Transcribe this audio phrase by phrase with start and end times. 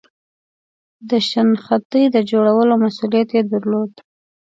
[1.09, 3.91] د شنختې د جوړولو مسئولیت یې درلود.